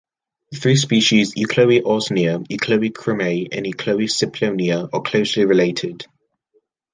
[0.49, 6.07] The three species "Euchloe ausonia", "Euchloe crameri" and "Euchloe simplonia" are closely related.